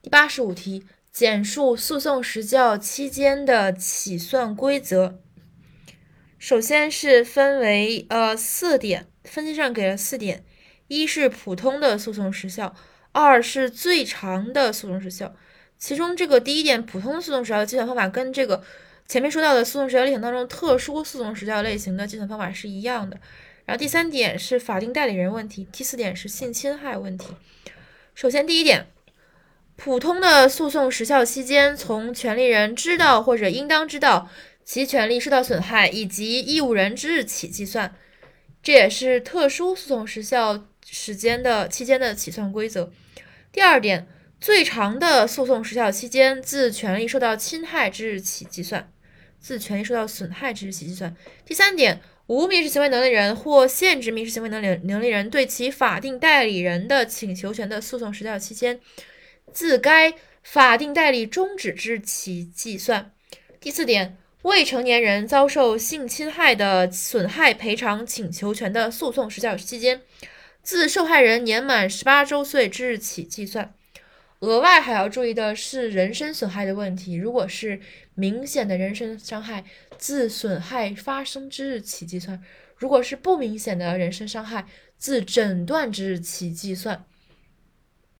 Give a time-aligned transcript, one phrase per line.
[0.00, 5.18] 第八十五题，简述诉讼时效期间的起算规则。
[6.38, 10.44] 首先是分为呃四点，分析上给了四点：
[10.86, 12.76] 一是普通的诉讼时效，
[13.10, 15.34] 二是最长的诉讼时效。
[15.78, 18.62] 其中这个第一点，普通诉讼时效的计算方法跟这个
[19.08, 23.18] 前面说到的诉讼时效类型当中特殊诉讼时效类型的计算方法是一样的。
[23.64, 27.34] 然后第三点是法定代理人问题，第四点是性侵害问题。
[28.14, 28.86] 首先第一点。
[29.78, 34.28] 普通的诉讼时效期间，从权利人知道或者应当知道
[34.64, 37.94] 其权利受到损害以及义务人之日起计算，
[38.60, 42.90] 这也是特殊诉讼时效时间的期间的起算规则。
[43.52, 44.08] 第二点，
[44.40, 48.90] 最长的诉讼时效期间自权利受到侵害之日起计算，
[49.38, 51.14] 自权利受到损害之日起计算。
[51.46, 58.80] 第三点，无民事行为能力人或限制民事行为能力能力人对其法定代理人的请求权的诉讼时效期间。
[59.52, 63.12] 自该法定代理终止之日起计算。
[63.60, 70.02] 第四点，未成年人遭受性侵害的损害赔偿请求权的诉讼时效期间，
[70.62, 73.74] 自受害人年满十八周岁之日起计算。
[74.40, 77.80] 额外还要注意的是人身损害的问题，如果是
[78.14, 79.64] 明显的人身伤害，
[79.98, 82.38] 自损害发生之日起计算；
[82.76, 87.04] 如果是不明显的人身伤害，自诊断之日起计算。